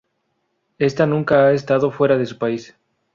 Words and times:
Esta 0.79 1.05
nunca 1.05 1.45
ha 1.45 1.51
estado 1.53 1.91
fuera 1.91 2.17
de 2.17 2.25
su 2.25 2.39
país. 2.39 2.75